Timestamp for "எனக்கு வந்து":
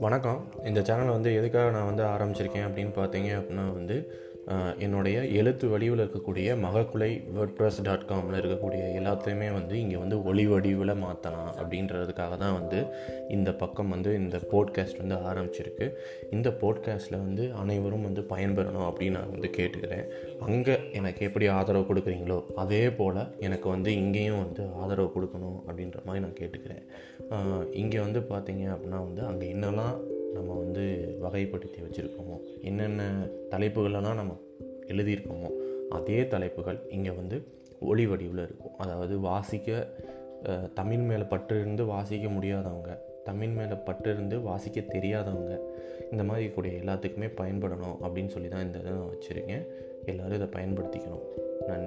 23.38-23.92